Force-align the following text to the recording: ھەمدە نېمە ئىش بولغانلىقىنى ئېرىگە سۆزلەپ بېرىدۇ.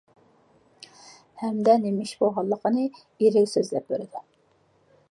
ھەمدە 1.41 1.75
نېمە 1.83 2.07
ئىش 2.09 2.15
بولغانلىقىنى 2.23 2.87
ئېرىگە 2.95 3.55
سۆزلەپ 3.57 3.89
بېرىدۇ. 3.95 4.27